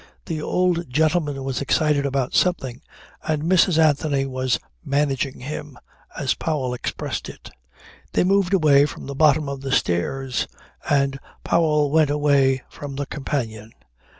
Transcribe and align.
The 0.25 0.41
old 0.41 0.89
gentleman 0.89 1.43
was 1.43 1.61
excited 1.61 2.07
about 2.07 2.33
something 2.33 2.81
and 3.21 3.43
Mrs. 3.43 3.77
Anthony 3.77 4.25
was 4.25 4.57
"managing 4.83 5.41
him" 5.41 5.77
as 6.17 6.33
Powell 6.33 6.73
expressed 6.73 7.29
it. 7.29 7.51
They 8.13 8.23
moved 8.23 8.55
away 8.55 8.87
from 8.87 9.05
the 9.05 9.13
bottom 9.13 9.47
of 9.47 9.61
the 9.61 9.71
stairs 9.71 10.47
and 10.89 11.19
Powell 11.43 11.91
went 11.91 12.09
away 12.09 12.63
from 12.67 12.95
the 12.95 13.05
companion. 13.05 13.73